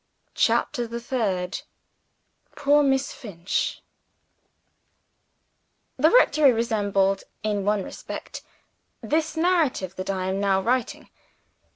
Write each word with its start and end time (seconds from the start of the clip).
CHAPTER 0.33 0.87
THE 0.87 0.99
THIRD 0.99 1.59
Poor 2.55 2.81
Miss 2.81 3.13
Finch 3.13 3.83
THE 5.95 6.09
rectory 6.09 6.51
resembled, 6.51 7.21
in 7.43 7.65
one 7.65 7.83
respect, 7.83 8.41
this 9.03 9.37
narrative 9.37 9.95
that 9.97 10.09
I 10.09 10.25
am 10.25 10.39
now 10.39 10.59
writing. 10.59 11.11